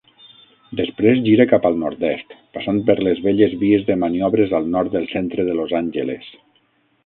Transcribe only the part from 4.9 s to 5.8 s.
del centre de Los